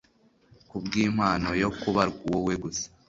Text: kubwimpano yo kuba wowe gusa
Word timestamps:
kubwimpano 0.69 1.49
yo 1.63 1.69
kuba 1.79 2.01
wowe 2.29 2.53
gusa 2.63 2.85